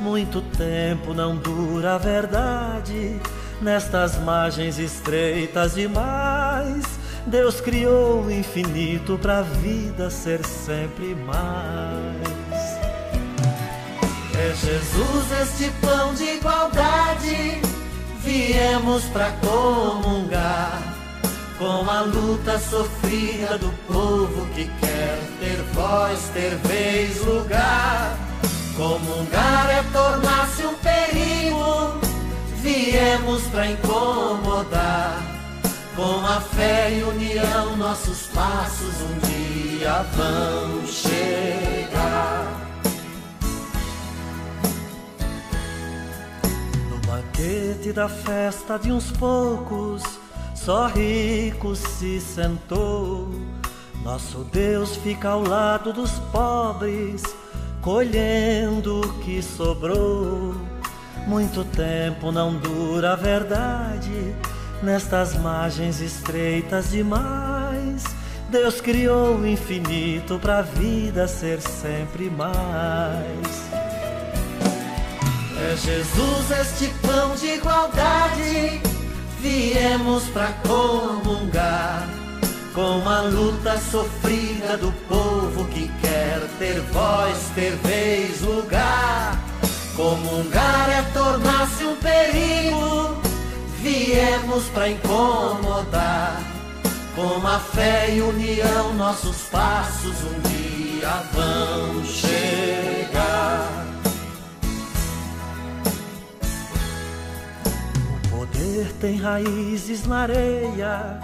Muito 0.00 0.40
tempo 0.40 1.14
não 1.14 1.36
dura 1.36 1.94
a 1.94 1.98
verdade 1.98 3.20
nestas 3.62 4.18
margens 4.18 4.76
estreitas 4.76 5.76
demais. 5.76 6.84
Deus 7.24 7.60
criou 7.60 8.24
o 8.24 8.30
infinito 8.30 9.16
para 9.22 9.38
a 9.38 9.42
vida 9.42 10.10
ser 10.10 10.44
sempre 10.44 11.14
mais. 11.14 12.58
É 14.36 14.52
Jesus 14.52 15.40
este 15.40 15.70
pão 15.80 16.12
de 16.12 16.24
igualdade, 16.24 17.60
viemos 18.20 19.04
para 19.04 19.30
comungar 19.30 20.97
com 21.58 21.90
a 21.90 22.02
luta 22.02 22.58
sofrida 22.58 23.58
do 23.58 23.70
povo 23.86 24.46
que 24.54 24.64
quer 24.80 25.18
ter 25.40 25.62
voz, 25.74 26.30
ter 26.32 26.54
vez, 26.68 27.24
lugar. 27.24 28.16
Comungar 28.76 29.70
é 29.70 29.82
tornar-se 29.92 30.64
um 30.64 30.74
perigo, 30.74 32.00
viemos 32.62 33.42
para 33.48 33.66
incomodar. 33.66 35.20
Com 35.96 36.24
a 36.24 36.40
fé 36.40 36.92
e 36.92 37.02
união, 37.02 37.76
nossos 37.76 38.28
passos 38.28 38.94
um 39.00 39.18
dia 39.26 40.06
vão 40.14 40.86
chegar. 40.86 42.68
banquete 47.08 47.92
da 47.92 48.08
festa 48.08 48.78
de 48.78 48.92
uns 48.92 49.10
poucos, 49.12 50.02
só 50.64 50.86
rico 50.86 51.74
se 51.74 52.20
sentou. 52.20 53.28
Nosso 54.02 54.44
Deus 54.52 54.96
fica 54.96 55.30
ao 55.30 55.42
lado 55.42 55.92
dos 55.92 56.12
pobres, 56.32 57.22
colhendo 57.80 59.00
o 59.00 59.12
que 59.20 59.42
sobrou. 59.42 60.54
Muito 61.26 61.64
tempo 61.64 62.32
não 62.32 62.54
dura 62.54 63.12
a 63.12 63.16
verdade, 63.16 64.34
nestas 64.82 65.36
margens 65.36 66.00
estreitas 66.00 66.90
demais. 66.90 68.04
Deus 68.50 68.80
criou 68.80 69.36
o 69.36 69.46
infinito 69.46 70.38
para 70.38 70.58
a 70.58 70.62
vida 70.62 71.28
ser 71.28 71.60
sempre 71.60 72.30
mais. 72.30 73.68
É 75.60 75.76
Jesus 75.76 76.50
este 76.50 76.88
pão 77.06 77.34
de 77.34 77.46
igualdade, 77.54 78.80
viemos 79.40 80.24
para 80.30 80.52
comungar 80.66 82.08
com 82.74 83.08
a 83.08 83.22
luta 83.22 83.76
sofrida 83.78 84.76
do 84.76 84.92
povo 85.08 85.64
que 85.66 85.88
quer 86.00 86.40
ter 86.58 86.80
voz, 86.92 87.36
ter 87.54 87.72
vez, 87.76 88.40
lugar. 88.42 89.36
Comungar 89.96 90.88
é 90.88 91.02
tornar-se 91.12 91.82
um 91.82 91.96
perigo, 91.96 93.20
viemos 93.80 94.64
para 94.66 94.90
incomodar. 94.90 96.40
Com 97.16 97.44
a 97.44 97.58
fé 97.58 98.14
e 98.14 98.22
união, 98.22 98.94
nossos 98.94 99.38
passos 99.50 100.14
um 100.22 100.40
dia 100.48 101.10
vão 101.32 102.04
chegar. 102.04 103.37
Poder 108.58 108.92
tem 109.00 109.16
raízes 109.16 110.04
na 110.06 110.22
areia, 110.22 111.20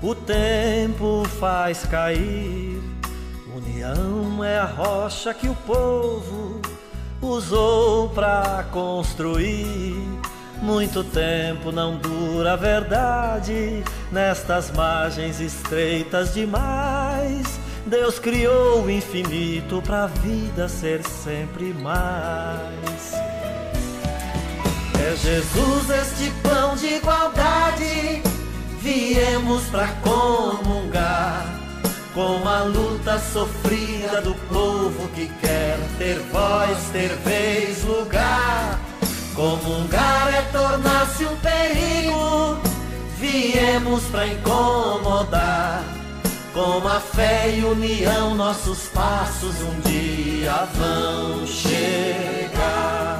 o 0.00 0.14
tempo 0.14 1.24
faz 1.40 1.84
cair. 1.84 2.80
União 3.54 4.44
é 4.44 4.58
a 4.58 4.64
rocha 4.64 5.34
que 5.34 5.48
o 5.48 5.54
povo 5.54 6.60
usou 7.20 8.08
para 8.10 8.64
construir. 8.70 9.96
Muito 10.62 11.02
tempo 11.04 11.72
não 11.72 11.96
dura 11.96 12.52
a 12.52 12.56
verdade, 12.56 13.82
nestas 14.12 14.70
margens 14.70 15.40
estreitas 15.40 16.34
demais. 16.34 17.60
Deus 17.86 18.18
criou 18.18 18.84
o 18.84 18.90
infinito 18.90 19.82
para 19.82 20.04
a 20.04 20.06
vida 20.06 20.68
ser 20.68 21.02
sempre 21.04 21.72
mais. 21.72 23.27
É 25.08 25.16
Jesus 25.16 25.88
este 25.88 26.30
pão 26.42 26.76
de 26.76 26.96
igualdade, 26.96 28.22
viemos 28.78 29.64
para 29.70 29.88
comungar 30.02 31.46
com 32.12 32.46
a 32.46 32.64
luta 32.64 33.18
sofrida 33.18 34.20
do 34.20 34.34
povo 34.50 35.08
que 35.14 35.26
quer 35.40 35.78
ter 35.96 36.18
voz, 36.30 36.76
ter 36.92 37.16
vez, 37.24 37.84
lugar. 37.84 38.78
Comungar 39.34 40.28
é 40.34 40.42
tornar-se 40.52 41.24
um 41.24 41.36
perigo, 41.36 42.58
viemos 43.16 44.04
para 44.10 44.26
incomodar. 44.26 45.84
Com 46.52 46.86
a 46.86 47.00
fé 47.00 47.56
e 47.56 47.64
união, 47.64 48.34
nossos 48.34 48.88
passos 48.88 49.54
um 49.62 49.80
dia 49.88 50.68
vão 50.74 51.46
chegar. 51.46 53.17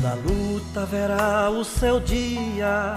Toda 0.00 0.14
luta 0.14 0.86
verá 0.86 1.50
o 1.50 1.62
seu 1.62 2.00
dia 2.00 2.96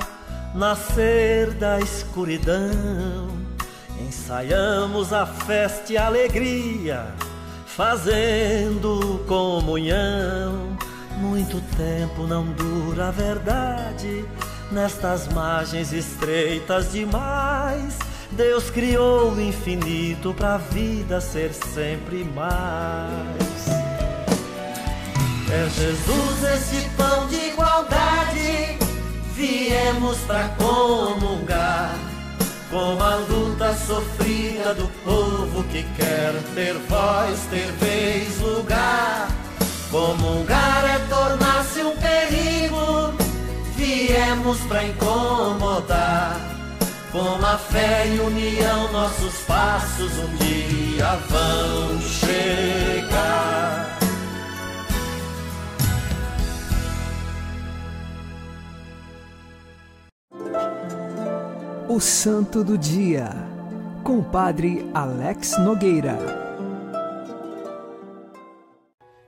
nascer 0.55 1.51
da 1.55 1.77
escuridão. 1.81 3.27
Ensaiamos 3.99 5.11
a 5.11 5.25
festa 5.25 5.91
e 5.91 5.97
a 5.97 6.05
alegria, 6.05 7.07
fazendo 7.65 9.21
comunhão. 9.27 10.77
Muito 11.17 11.61
tempo 11.75 12.25
não 12.25 12.45
dura 12.45 13.09
a 13.09 13.11
verdade, 13.11 14.23
nestas 14.71 15.27
margens 15.27 15.91
estreitas 15.91 16.93
demais. 16.93 17.99
Deus 18.31 18.69
criou 18.69 19.33
o 19.33 19.41
infinito 19.41 20.33
para 20.33 20.55
a 20.55 20.57
vida 20.57 21.19
ser 21.19 21.53
sempre 21.53 22.23
mais. 22.23 23.52
Jesus 25.69 26.43
esse 26.55 26.89
pão 26.97 27.27
de 27.27 27.35
igualdade, 27.35 28.77
viemos 29.33 30.17
para 30.19 30.49
comungar 30.49 31.95
com 32.69 33.01
a 33.01 33.15
luta 33.15 33.73
sofrida 33.75 34.73
do 34.73 34.87
povo 35.05 35.63
que 35.65 35.83
quer 35.95 36.33
ter 36.55 36.73
voz, 36.89 37.39
ter 37.51 37.71
vez, 37.73 38.39
lugar. 38.39 39.27
Comungar 39.91 40.85
é 40.85 40.97
tornar-se 41.07 41.81
um 41.81 41.95
perigo, 41.97 43.13
viemos 43.75 44.57
para 44.61 44.85
incomodar. 44.85 46.41
Com 47.11 47.45
a 47.45 47.59
fé 47.59 48.07
e 48.07 48.19
união, 48.19 48.91
nossos 48.91 49.35
passos 49.45 50.11
um 50.17 50.35
dia 50.37 51.15
vão 51.29 52.01
chegar. 52.01 54.02
O 61.93 61.99
Santo 61.99 62.63
do 62.63 62.75
Dia, 62.75 63.29
com 64.03 64.17
o 64.17 64.23
Padre 64.23 64.83
Alex 64.95 65.59
Nogueira. 65.59 66.17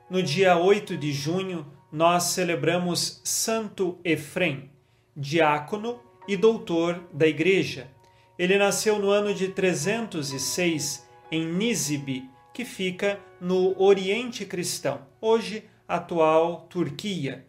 No 0.10 0.24
dia 0.24 0.58
8 0.58 0.98
de 0.98 1.14
junho, 1.14 1.64
nós 1.92 2.24
celebramos 2.24 3.22
Santo 3.24 4.00
Efrem, 4.04 4.72
diácono 5.16 6.00
e 6.28 6.36
doutor 6.36 7.08
da 7.14 7.28
Igreja. 7.28 7.88
Ele 8.36 8.58
nasceu 8.58 8.98
no 8.98 9.12
ano 9.12 9.32
de 9.32 9.50
306 9.50 11.08
em 11.32 11.46
Nízibe, 11.46 12.28
que 12.52 12.66
fica 12.66 13.20
no 13.40 13.80
Oriente 13.80 14.44
Cristão, 14.44 15.02
hoje 15.22 15.66
atual 15.88 16.66
Turquia. 16.68 17.46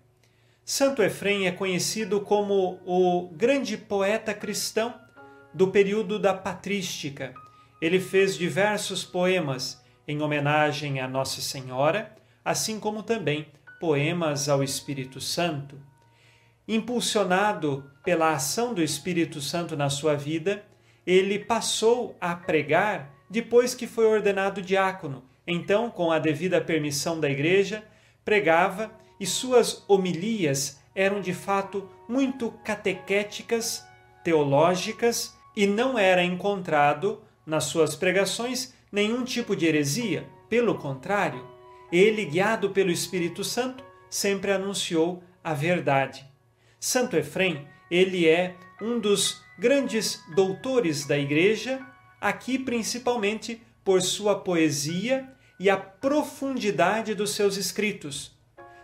Santo 0.62 1.02
Efrem 1.02 1.46
é 1.46 1.52
conhecido 1.52 2.20
como 2.20 2.78
o 2.84 3.30
grande 3.32 3.78
poeta 3.78 4.34
cristão 4.34 5.05
do 5.56 5.68
período 5.68 6.18
da 6.18 6.34
patrística. 6.34 7.32
Ele 7.80 7.98
fez 7.98 8.36
diversos 8.36 9.02
poemas 9.04 9.82
em 10.06 10.20
homenagem 10.20 11.00
a 11.00 11.08
Nossa 11.08 11.40
Senhora, 11.40 12.14
assim 12.44 12.78
como 12.78 13.02
também 13.02 13.46
poemas 13.80 14.50
ao 14.50 14.62
Espírito 14.62 15.18
Santo. 15.18 15.80
Impulsionado 16.68 17.90
pela 18.04 18.34
ação 18.34 18.74
do 18.74 18.82
Espírito 18.82 19.40
Santo 19.40 19.74
na 19.78 19.88
sua 19.88 20.14
vida, 20.14 20.62
ele 21.06 21.38
passou 21.38 22.14
a 22.20 22.36
pregar 22.36 23.14
depois 23.30 23.74
que 23.74 23.86
foi 23.86 24.04
ordenado 24.04 24.60
diácono. 24.60 25.24
Então, 25.46 25.90
com 25.90 26.12
a 26.12 26.18
devida 26.18 26.60
permissão 26.60 27.18
da 27.18 27.30
igreja, 27.30 27.82
pregava 28.26 28.90
e 29.18 29.24
suas 29.24 29.82
homilias 29.88 30.82
eram 30.94 31.22
de 31.22 31.32
fato 31.32 31.88
muito 32.06 32.50
catequéticas, 32.62 33.86
teológicas 34.22 35.35
e 35.56 35.66
não 35.66 35.98
era 35.98 36.22
encontrado 36.22 37.22
nas 37.46 37.64
suas 37.64 37.96
pregações 37.96 38.74
nenhum 38.92 39.24
tipo 39.24 39.56
de 39.56 39.66
heresia. 39.66 40.28
Pelo 40.48 40.76
contrário, 40.76 41.44
ele, 41.90 42.24
guiado 42.24 42.70
pelo 42.70 42.90
Espírito 42.90 43.42
Santo, 43.42 43.82
sempre 44.10 44.52
anunciou 44.52 45.22
a 45.42 45.54
verdade. 45.54 46.24
Santo 46.78 47.16
Efrem, 47.16 47.66
ele 47.90 48.28
é 48.28 48.54
um 48.80 48.98
dos 48.98 49.40
grandes 49.58 50.20
doutores 50.34 51.06
da 51.06 51.18
Igreja, 51.18 51.80
aqui 52.20 52.58
principalmente 52.58 53.62
por 53.84 54.02
sua 54.02 54.40
poesia 54.40 55.32
e 55.58 55.70
a 55.70 55.76
profundidade 55.76 57.14
dos 57.14 57.30
seus 57.30 57.56
escritos. 57.56 58.36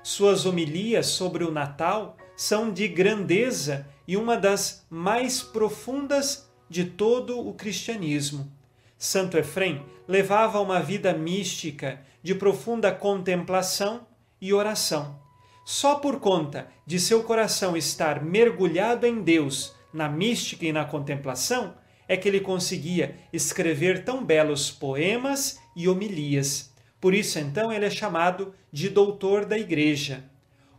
Suas 0.02 0.46
homilias 0.46 1.06
sobre 1.06 1.44
o 1.44 1.50
Natal 1.50 2.16
são 2.36 2.72
de 2.72 2.88
grandeza 2.88 3.86
e 4.06 4.16
uma 4.16 4.36
das 4.36 4.86
mais 4.90 5.42
profundas 5.42 6.50
de 6.72 6.86
todo 6.86 7.38
o 7.38 7.52
cristianismo. 7.52 8.50
Santo 8.96 9.36
Efrem 9.36 9.84
levava 10.08 10.58
uma 10.58 10.80
vida 10.80 11.12
mística 11.12 12.00
de 12.22 12.34
profunda 12.34 12.90
contemplação 12.90 14.06
e 14.40 14.54
oração. 14.54 15.20
Só 15.66 15.96
por 15.96 16.18
conta 16.18 16.66
de 16.86 16.98
seu 16.98 17.22
coração 17.22 17.76
estar 17.76 18.24
mergulhado 18.24 19.06
em 19.06 19.22
Deus, 19.22 19.76
na 19.92 20.08
mística 20.08 20.64
e 20.64 20.72
na 20.72 20.86
contemplação, 20.86 21.74
é 22.08 22.16
que 22.16 22.26
ele 22.26 22.40
conseguia 22.40 23.16
escrever 23.32 24.02
tão 24.02 24.24
belos 24.24 24.70
poemas 24.70 25.60
e 25.76 25.86
homilias. 25.88 26.72
Por 26.98 27.12
isso, 27.12 27.38
então, 27.38 27.70
ele 27.70 27.84
é 27.84 27.90
chamado 27.90 28.54
de 28.72 28.88
doutor 28.88 29.44
da 29.44 29.58
Igreja. 29.58 30.24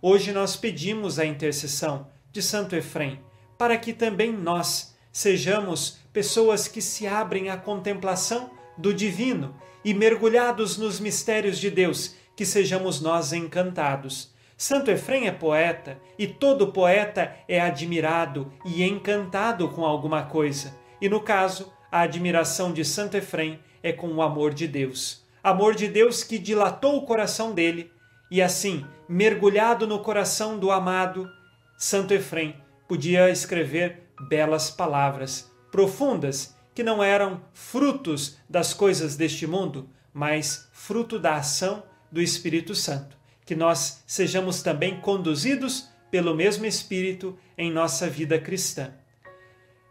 Hoje 0.02 0.32
nós 0.32 0.56
pedimos 0.56 1.20
a 1.20 1.26
intercessão 1.26 2.08
de 2.32 2.42
Santo 2.42 2.76
Efrem 2.76 3.20
para 3.58 3.78
que 3.78 3.94
também 3.94 4.34
nós 4.34 4.93
sejamos 5.14 6.00
pessoas 6.12 6.68
que 6.68 6.82
se 6.82 7.06
abrem 7.06 7.50
à 7.50 7.56
contemplação 7.56 8.50
do 8.76 8.92
divino 8.92 9.56
e 9.86 9.94
mergulhados 9.94 10.76
nos 10.78 11.00
mistérios 11.00 11.60
de 11.60 11.70
Deus, 11.70 12.16
que 12.36 12.46
sejamos 12.46 13.00
nós 13.00 13.32
encantados. 13.32 14.34
Santo 14.58 14.90
Efrem 14.90 15.28
é 15.28 15.32
poeta 15.32 16.00
e 16.18 16.26
todo 16.26 16.72
poeta 16.72 17.36
é 17.48 17.62
admirado 17.62 18.52
e 18.66 18.84
encantado 18.84 19.70
com 19.70 19.86
alguma 19.86 20.24
coisa. 20.24 20.76
E 21.00 21.08
no 21.08 21.22
caso, 21.22 21.72
a 21.92 22.02
admiração 22.02 22.74
de 22.74 22.84
Santo 22.84 23.16
Efrem 23.16 23.60
é 23.84 23.94
com 23.94 24.08
o 24.08 24.22
amor 24.22 24.54
de 24.54 24.68
Deus. 24.68 25.24
Amor 25.44 25.76
de 25.76 25.88
Deus 25.88 26.24
que 26.24 26.40
dilatou 26.40 26.98
o 26.98 27.06
coração 27.06 27.54
dele 27.54 27.92
e 28.32 28.42
assim, 28.42 28.84
mergulhado 29.08 29.86
no 29.86 30.00
coração 30.00 30.58
do 30.58 30.72
amado, 30.72 31.30
Santo 31.78 32.14
Efrem 32.14 32.56
podia 32.88 33.30
escrever 33.30 34.03
belas 34.28 34.70
palavras, 34.70 35.52
profundas, 35.72 36.56
que 36.74 36.84
não 36.84 37.04
eram 37.04 37.42
frutos 37.54 38.38
das 38.50 38.74
coisas 38.74 39.16
deste 39.16 39.46
mundo, 39.46 39.88
mas 40.14 40.68
fruto 40.72 41.20
da 41.20 41.36
ação 41.36 41.84
do 42.12 42.20
Espírito 42.22 42.74
Santo. 42.76 43.18
Que 43.46 43.56
nós 43.56 44.04
sejamos 44.08 44.64
também 44.64 45.00
conduzidos 45.00 45.90
pelo 46.10 46.36
mesmo 46.36 46.66
Espírito 46.66 47.38
em 47.58 47.72
nossa 47.72 48.10
vida 48.10 48.40
cristã. 48.40 48.94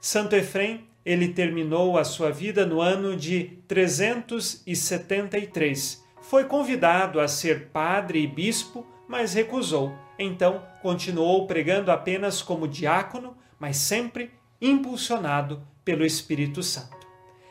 Santo 0.00 0.34
Efrem, 0.34 0.88
ele 1.04 1.28
terminou 1.28 1.98
a 1.98 2.04
sua 2.04 2.30
vida 2.30 2.64
no 2.64 2.80
ano 2.80 3.16
de 3.16 3.58
373. 3.66 6.00
Foi 6.20 6.44
convidado 6.44 7.18
a 7.20 7.26
ser 7.26 7.66
padre 7.68 8.22
e 8.22 8.26
bispo, 8.26 8.86
mas 9.08 9.34
recusou. 9.34 9.92
Então, 10.18 10.62
continuou 10.80 11.46
pregando 11.46 11.90
apenas 11.90 12.40
como 12.40 12.66
diácono, 12.68 13.36
mas 13.62 13.76
sempre 13.76 14.32
impulsionado 14.60 15.62
pelo 15.84 16.04
Espírito 16.04 16.64
Santo. 16.64 17.06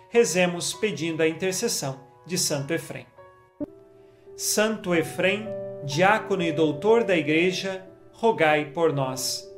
Rezemos 0.10 0.74
pedindo 0.74 1.24
a 1.24 1.28
intercessão 1.28 2.02
de 2.26 2.38
Santo 2.38 2.74
Efrem. 2.74 3.06
Santo 4.36 4.94
Efrem, 4.94 5.48
diácono 5.86 6.44
e 6.44 6.52
doutor 6.52 7.06
da 7.06 7.16
Igreja, 7.16 7.88
rogai 8.12 8.72
por 8.74 8.92
nós. 8.92 9.50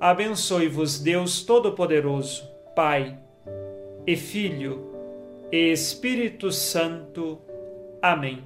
Abençoe-vos 0.00 0.98
Deus 0.98 1.44
Todo-Poderoso, 1.44 2.42
Pai 2.74 3.16
e 4.04 4.16
Filho 4.16 4.92
e 5.52 5.70
Espírito 5.70 6.50
Santo. 6.50 7.40
Amém. 8.02 8.44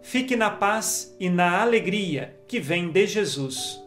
Fique 0.00 0.34
na 0.34 0.50
paz 0.50 1.14
e 1.20 1.28
na 1.28 1.60
alegria 1.60 2.34
que 2.48 2.58
vem 2.58 2.90
de 2.90 3.06
Jesus. 3.06 3.81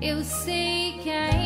Eu 0.00 0.22
sei 0.22 0.92
que 1.02 1.10
a 1.10 1.37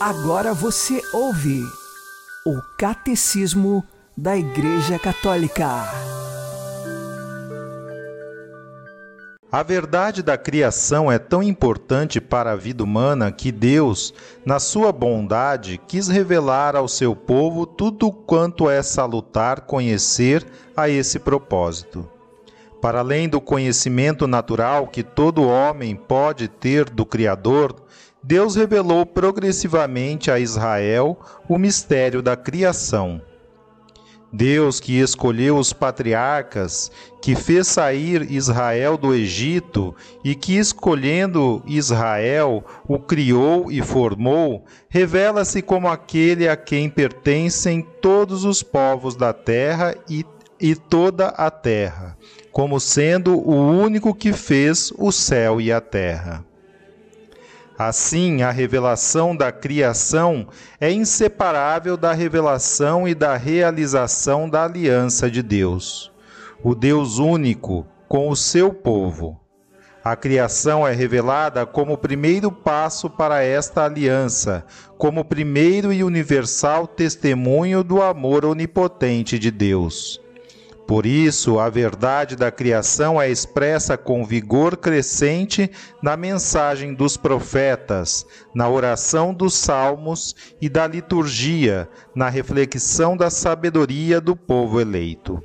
Agora 0.00 0.54
você 0.54 1.02
ouve 1.12 1.62
o 2.46 2.58
Catecismo 2.78 3.84
da 4.16 4.34
Igreja 4.34 4.98
Católica. 4.98 5.68
A 9.52 9.62
verdade 9.62 10.22
da 10.22 10.38
criação 10.38 11.12
é 11.12 11.18
tão 11.18 11.42
importante 11.42 12.18
para 12.18 12.52
a 12.52 12.56
vida 12.56 12.82
humana 12.82 13.30
que 13.30 13.52
Deus, 13.52 14.14
na 14.42 14.58
sua 14.58 14.90
bondade, 14.90 15.78
quis 15.86 16.08
revelar 16.08 16.74
ao 16.74 16.88
seu 16.88 17.14
povo 17.14 17.66
tudo 17.66 18.10
quanto 18.10 18.70
é 18.70 18.82
salutar 18.82 19.66
conhecer 19.66 20.46
a 20.74 20.88
esse 20.88 21.18
propósito. 21.18 22.08
Para 22.80 23.00
além 23.00 23.28
do 23.28 23.38
conhecimento 23.38 24.26
natural 24.26 24.86
que 24.86 25.02
todo 25.02 25.46
homem 25.46 25.94
pode 25.94 26.48
ter 26.48 26.88
do 26.88 27.04
Criador, 27.04 27.76
Deus 28.22 28.54
revelou 28.54 29.06
progressivamente 29.06 30.30
a 30.30 30.38
Israel 30.38 31.18
o 31.48 31.58
mistério 31.58 32.20
da 32.20 32.36
criação. 32.36 33.20
Deus 34.32 34.78
que 34.78 35.00
escolheu 35.00 35.56
os 35.56 35.72
patriarcas, 35.72 36.92
que 37.20 37.34
fez 37.34 37.66
sair 37.66 38.30
Israel 38.30 38.96
do 38.96 39.12
Egito 39.12 39.94
e 40.22 40.36
que, 40.36 40.56
escolhendo 40.56 41.62
Israel, 41.66 42.64
o 42.86 42.98
criou 42.98 43.72
e 43.72 43.82
formou, 43.82 44.64
revela-se 44.88 45.60
como 45.62 45.88
aquele 45.88 46.48
a 46.48 46.56
quem 46.56 46.88
pertencem 46.88 47.84
todos 48.00 48.44
os 48.44 48.62
povos 48.62 49.16
da 49.16 49.32
terra 49.32 49.96
e, 50.08 50.24
e 50.60 50.76
toda 50.76 51.28
a 51.28 51.50
terra, 51.50 52.16
como 52.52 52.78
sendo 52.78 53.36
o 53.36 53.56
único 53.56 54.14
que 54.14 54.32
fez 54.32 54.92
o 54.96 55.10
céu 55.10 55.60
e 55.60 55.72
a 55.72 55.80
terra. 55.80 56.44
Assim, 57.82 58.42
a 58.42 58.50
revelação 58.50 59.34
da 59.34 59.50
criação 59.50 60.48
é 60.78 60.92
inseparável 60.92 61.96
da 61.96 62.12
revelação 62.12 63.08
e 63.08 63.14
da 63.14 63.38
realização 63.38 64.50
da 64.50 64.66
aliança 64.66 65.30
de 65.30 65.42
Deus, 65.42 66.12
o 66.62 66.74
Deus 66.74 67.16
único 67.16 67.86
com 68.06 68.28
o 68.28 68.36
seu 68.36 68.70
povo. 68.70 69.40
A 70.04 70.14
criação 70.14 70.86
é 70.86 70.92
revelada 70.92 71.64
como 71.64 71.94
o 71.94 71.96
primeiro 71.96 72.52
passo 72.52 73.08
para 73.08 73.42
esta 73.42 73.86
aliança, 73.86 74.62
como 74.98 75.22
o 75.22 75.24
primeiro 75.24 75.90
e 75.90 76.04
universal 76.04 76.86
testemunho 76.86 77.82
do 77.82 78.02
amor 78.02 78.44
onipotente 78.44 79.38
de 79.38 79.50
Deus. 79.50 80.20
Por 80.90 81.06
isso, 81.06 81.60
a 81.60 81.70
verdade 81.70 82.34
da 82.34 82.50
criação 82.50 83.22
é 83.22 83.30
expressa 83.30 83.96
com 83.96 84.24
vigor 84.24 84.76
crescente 84.76 85.70
na 86.02 86.16
mensagem 86.16 86.94
dos 86.94 87.16
profetas, 87.16 88.26
na 88.52 88.68
oração 88.68 89.32
dos 89.32 89.54
salmos 89.54 90.34
e 90.60 90.68
da 90.68 90.88
liturgia, 90.88 91.88
na 92.12 92.28
reflexão 92.28 93.16
da 93.16 93.30
sabedoria 93.30 94.20
do 94.20 94.34
povo 94.34 94.80
eleito. 94.80 95.40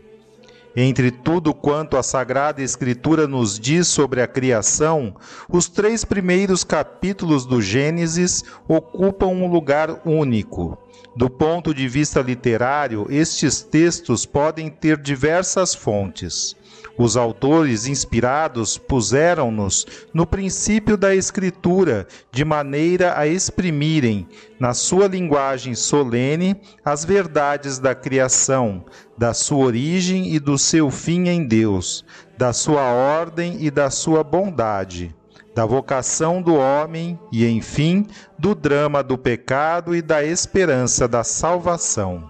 Entre 0.76 1.12
tudo 1.12 1.54
quanto 1.54 1.96
a 1.96 2.02
Sagrada 2.02 2.64
Escritura 2.64 3.28
nos 3.28 3.60
diz 3.60 3.88
sobre 3.88 4.24
a 4.24 4.28
criação, 4.28 5.16
os 5.48 5.70
três 5.70 6.04
primeiros 6.04 6.64
capítulos 6.64 7.46
do 7.46 7.62
Gênesis 7.62 8.44
ocupam 8.68 9.28
um 9.28 9.46
lugar 9.46 10.02
único. 10.08 10.76
Do 11.16 11.30
ponto 11.30 11.74
de 11.74 11.88
vista 11.88 12.20
literário, 12.20 13.08
estes 13.10 13.62
textos 13.62 14.26
podem 14.26 14.70
ter 14.70 14.98
diversas 14.98 15.74
fontes. 15.74 16.58
Os 16.98 17.16
autores 17.16 17.88
inspirados 17.88 18.78
puseram-nos 18.78 19.86
no 20.14 20.28
princípio 20.28 20.98
da 20.98 21.16
Escritura, 21.16 22.06
de 22.34 22.44
maneira 22.44 23.18
a 23.18 23.26
exprimirem, 23.26 24.28
na 24.60 24.74
sua 24.74 25.08
linguagem 25.08 25.74
solene, 25.74 26.60
as 26.84 27.06
verdades 27.06 27.80
da 27.80 27.96
criação, 27.96 28.84
da 29.18 29.34
sua 29.34 29.66
origem 29.68 30.34
e 30.34 30.40
do 30.40 30.58
seu 30.58 30.92
fim 30.92 31.30
em 31.30 31.46
Deus, 31.48 32.04
da 32.38 32.52
sua 32.52 32.92
ordem 32.92 33.64
e 33.64 33.72
da 33.72 33.90
sua 33.90 34.22
bondade 34.22 35.16
da 35.56 35.66
vocação 35.66 36.42
do 36.42 36.56
homem 36.56 37.18
e, 37.32 37.48
enfim, 37.48 38.06
do 38.38 38.54
drama 38.54 39.02
do 39.02 39.18
pecado 39.18 39.96
e 39.96 40.02
da 40.02 40.22
esperança 40.22 41.08
da 41.08 41.24
salvação. 41.24 42.30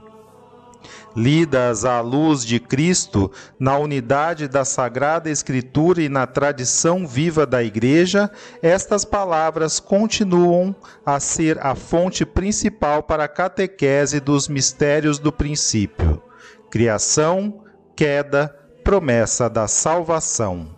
Lidas 1.15 1.85
à 1.85 2.01
luz 2.01 2.45
de 2.45 2.59
Cristo, 2.59 3.31
na 3.57 3.77
unidade 3.79 4.47
da 4.47 4.63
Sagrada 4.63 5.29
Escritura 5.29 6.03
e 6.03 6.09
na 6.09 6.27
tradição 6.27 7.07
viva 7.07 7.47
da 7.47 7.63
Igreja, 7.63 8.29
estas 8.61 9.03
palavras 9.03 9.79
continuam 9.79 10.75
a 11.03 11.19
ser 11.19 11.57
a 11.65 11.73
fonte 11.73 12.25
principal 12.25 13.01
para 13.01 13.23
a 13.23 13.29
catequese 13.29 14.19
dos 14.19 14.47
mistérios 14.47 15.17
do 15.17 15.31
princípio: 15.31 16.21
criação, 16.69 17.63
queda, 17.95 18.53
promessa 18.83 19.49
da 19.49 19.67
salvação. 19.67 20.74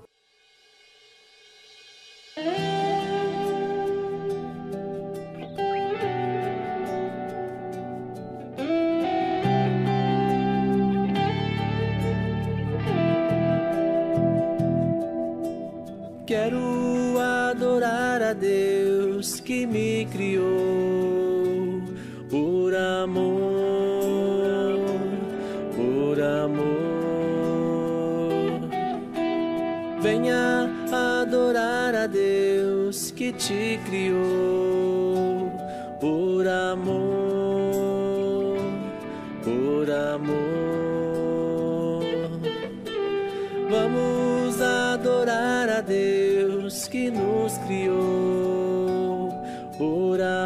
Deus 19.28 19.42
que 19.42 19.68
me 19.68 20.08
criou 20.10 21.82
por 22.30 22.74
amor, 22.74 23.20
por 25.76 26.22
amor. 26.22 26.78
Venha 30.02 30.70
adorar 31.22 31.94
a 31.94 32.08
Deus 32.08 33.12
que 33.12 33.34
te 33.34 33.78
criou 33.86 33.97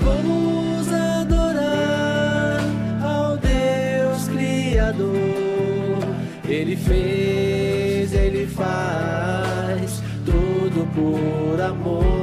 Vamos 0.00 0.88
adorar 0.90 2.60
ao 3.02 3.36
Deus 3.36 4.28
Criador. 4.28 5.98
Ele 6.48 6.76
fez, 6.76 8.14
ele 8.14 8.46
faz 8.46 10.02
tudo 10.24 10.86
por 10.94 11.60
amor. 11.60 12.13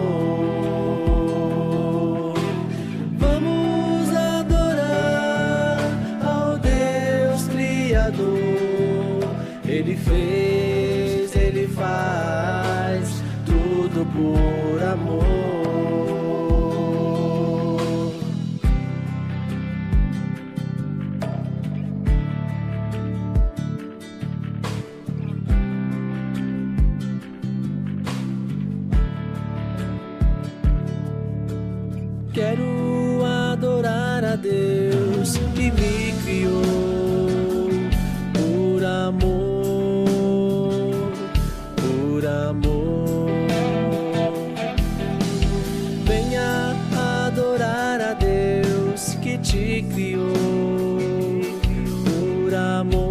Amor, 52.82 53.11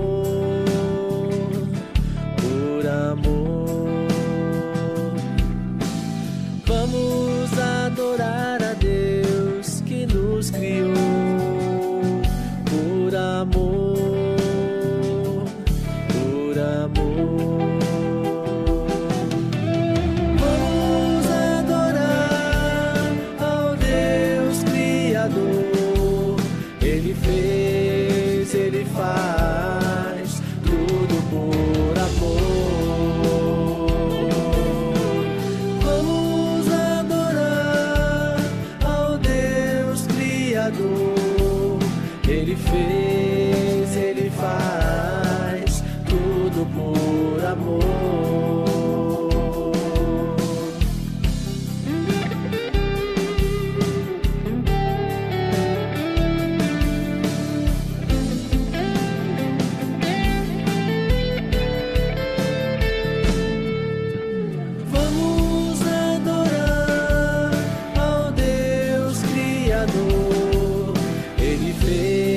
Ele 72.00 72.29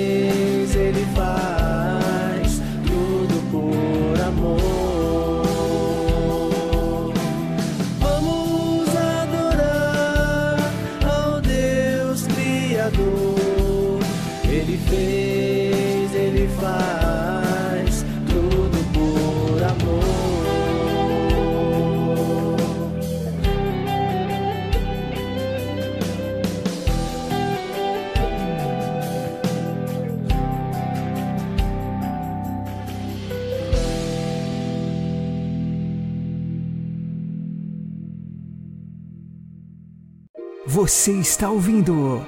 Você 41.03 41.11
está 41.11 41.49
ouvindo 41.49 42.25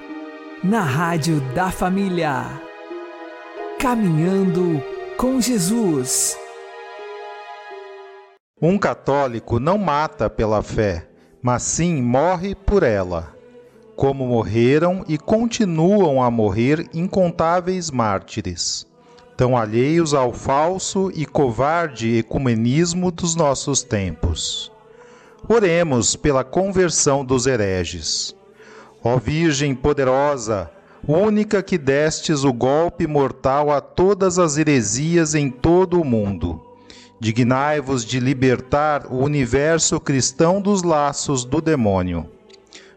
na 0.61 0.81
Rádio 0.81 1.39
da 1.53 1.71
Família. 1.71 2.61
Caminhando 3.79 4.83
com 5.15 5.39
Jesus. 5.39 6.37
Um 8.61 8.77
católico 8.77 9.61
não 9.61 9.77
mata 9.77 10.29
pela 10.29 10.61
fé, 10.61 11.07
mas 11.41 11.63
sim 11.63 12.01
morre 12.01 12.53
por 12.53 12.83
ela. 12.83 13.33
Como 13.95 14.27
morreram 14.27 15.05
e 15.07 15.17
continuam 15.17 16.21
a 16.21 16.29
morrer 16.29 16.85
incontáveis 16.93 17.89
mártires, 17.89 18.85
tão 19.37 19.55
alheios 19.55 20.13
ao 20.13 20.33
falso 20.33 21.09
e 21.15 21.25
covarde 21.25 22.17
ecumenismo 22.17 23.09
dos 23.09 23.37
nossos 23.37 23.83
tempos. 23.83 24.69
Oremos 25.47 26.17
pela 26.17 26.43
conversão 26.43 27.23
dos 27.23 27.47
hereges. 27.47 28.35
Ó 29.07 29.19
Virgem 29.19 29.75
poderosa, 29.75 30.71
única 31.07 31.61
que 31.61 31.77
destes 31.77 32.43
o 32.43 32.51
golpe 32.51 33.05
mortal 33.05 33.69
a 33.69 33.79
todas 33.79 34.39
as 34.39 34.57
heresias 34.57 35.35
em 35.35 35.47
todo 35.47 36.01
o 36.01 36.03
mundo, 36.03 36.59
dignai-vos 37.19 38.03
de 38.03 38.19
libertar 38.19 39.05
o 39.13 39.17
universo 39.17 39.99
cristão 39.99 40.59
dos 40.59 40.81
laços 40.81 41.45
do 41.45 41.61
demônio. 41.61 42.27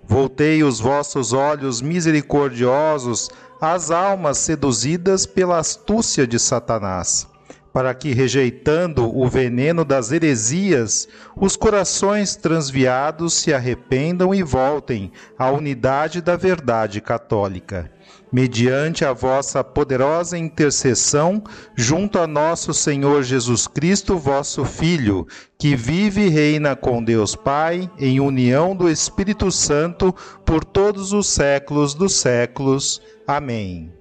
Voltei 0.03 0.63
os 0.63 0.81
vossos 0.81 1.35
olhos 1.35 1.83
misericordiosos 1.83 3.29
às 3.61 3.91
almas 3.91 4.39
seduzidas 4.39 5.27
pela 5.27 5.59
astúcia 5.59 6.27
de 6.27 6.39
Satanás, 6.39 7.29
para 7.73 7.95
que, 7.95 8.13
rejeitando 8.13 9.17
o 9.17 9.29
veneno 9.29 9.85
das 9.85 10.11
heresias, 10.11 11.09
os 11.37 11.57
corações 11.57 12.37
transviados 12.37 13.35
se 13.35 13.53
arrependam 13.53 14.35
e 14.35 14.43
voltem 14.43 15.13
à 15.39 15.51
unidade 15.51 16.21
da 16.21 16.37
verdade 16.37 17.01
católica. 17.01 17.91
Mediante 18.31 19.05
a 19.05 19.13
vossa 19.13 19.65
poderosa 19.65 20.37
intercessão, 20.37 21.43
junto 21.75 22.19
a 22.19 22.27
nosso 22.27 22.75
Senhor 22.75 23.23
Jesus 23.23 23.67
Cristo, 23.67 24.19
vosso 24.19 24.65
Filho, 24.65 25.27
que 25.59 25.75
vive 25.75 26.27
e 26.27 26.29
reina 26.29 26.77
com 26.77 27.03
Deus 27.03 27.35
Pai, 27.35 27.91
em 27.99 28.21
união 28.21 28.77
do 28.77 28.91
Espírito 28.91 29.51
Santo, 29.51 30.15
por 30.45 30.63
todos 30.63 31.13
os 31.13 31.27
séculos 31.27 31.95
dos 31.95 32.15
séculos. 32.17 33.01
Amém. 33.27 33.98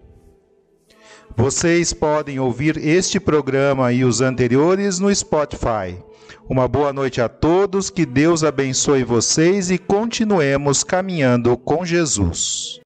Vocês 1.39 1.93
podem 1.93 2.39
ouvir 2.39 2.77
este 2.77 3.19
programa 3.19 3.93
e 3.93 4.03
os 4.03 4.21
anteriores 4.21 4.97
no 4.97 5.13
Spotify. 5.13 5.95
Uma 6.49 6.67
boa 6.67 6.91
noite 6.91 7.21
a 7.21 7.29
todos, 7.29 7.91
que 7.91 8.07
Deus 8.07 8.43
abençoe 8.43 9.03
vocês 9.03 9.69
e 9.69 9.77
continuemos 9.77 10.83
caminhando 10.83 11.55
com 11.55 11.85
Jesus. 11.85 12.81